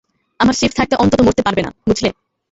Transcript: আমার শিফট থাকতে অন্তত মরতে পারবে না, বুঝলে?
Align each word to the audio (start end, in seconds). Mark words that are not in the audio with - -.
আমার 0.39 0.55
শিফট 0.55 0.75
থাকতে 0.79 0.95
অন্তত 0.95 1.19
মরতে 1.21 1.41
পারবে 1.43 1.61
না, 1.63 1.71
বুঝলে? 1.87 2.09